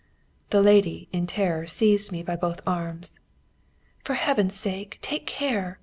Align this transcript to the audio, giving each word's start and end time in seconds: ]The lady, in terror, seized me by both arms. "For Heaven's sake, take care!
]The 0.49 0.63
lady, 0.63 1.09
in 1.11 1.27
terror, 1.27 1.67
seized 1.67 2.11
me 2.11 2.23
by 2.23 2.35
both 2.35 2.59
arms. 2.65 3.19
"For 4.03 4.15
Heaven's 4.15 4.59
sake, 4.59 4.97
take 5.03 5.27
care! 5.27 5.79